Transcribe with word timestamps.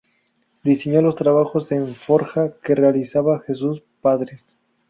Diseñó 0.63 1.03
los 1.03 1.15
trabajos 1.15 1.71
en 1.71 1.87
forja 1.93 2.53
que 2.63 2.73
realizaba 2.73 3.43
Jesús 3.45 3.83
Prades. 4.01 4.57